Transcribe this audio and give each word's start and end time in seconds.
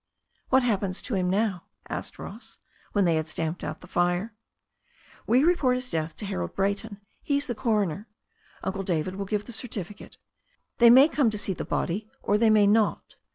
"What 0.49 0.63
happens 0.63 0.99
to 1.03 1.13
him 1.13 1.29
now?" 1.29 1.65
asked 1.87 2.17
Ross, 2.17 2.57
when 2.93 3.05
they 3.05 3.13
had 3.17 3.27
stamped 3.27 3.63
out 3.63 3.81
the 3.81 3.87
fire. 3.87 4.33
"Wc 5.27 5.45
report 5.45 5.75
his 5.75 5.91
death 5.91 6.15
to 6.15 6.25
Harold 6.25 6.55
Brayton; 6.55 6.99
he's 7.21 7.45
the 7.45 7.53
cor 7.53 7.83
oner. 7.83 8.07
Uncle 8.63 8.81
David 8.81 9.15
will 9.15 9.25
give 9.25 9.45
the 9.45 9.51
certificate. 9.51 10.17
They 10.79 10.89
may 10.89 11.07
come 11.07 11.29
to 11.29 11.37
see 11.37 11.53
the 11.53 11.65
body 11.65 12.09
or 12.23 12.39
they 12.39 12.49
may 12.49 12.65
not. 12.65 13.17